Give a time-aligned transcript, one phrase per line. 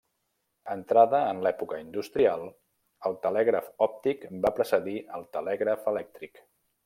[0.75, 2.47] Entrada en l'època industrial,
[3.09, 6.43] el telègraf òptic va precedir al telègraf elèctric.